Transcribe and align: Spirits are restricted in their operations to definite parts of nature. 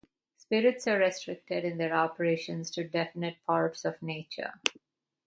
Spirits 0.35 0.87
are 0.87 0.97
restricted 0.97 1.63
in 1.63 1.77
their 1.77 1.93
operations 1.93 2.71
to 2.71 2.83
definite 2.83 3.35
parts 3.45 3.85
of 3.85 4.01
nature. 4.01 4.59